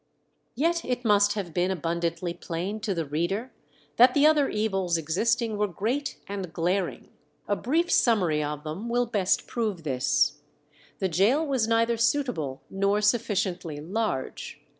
Yet 0.55 0.83
it 0.83 1.05
must 1.05 1.33
have 1.33 1.53
been 1.53 1.69
abundantly 1.69 2.33
plain 2.33 2.79
to 2.79 2.95
the 2.95 3.05
reader 3.05 3.51
that 3.97 4.15
the 4.15 4.25
other 4.25 4.49
evils 4.49 4.97
existing 4.97 5.59
were 5.59 5.67
great 5.67 6.17
and 6.27 6.51
glaring. 6.51 7.11
A 7.47 7.55
brief 7.55 7.91
summary 7.91 8.43
of 8.43 8.63
them 8.63 8.89
will 8.89 9.05
best 9.05 9.45
prove 9.45 9.83
this. 9.83 10.39
The 10.97 11.07
gaol 11.07 11.45
was 11.45 11.67
neither 11.67 11.97
suitable 11.97 12.63
nor 12.67 12.99
sufficiently 13.01 13.79
large. 13.79 14.59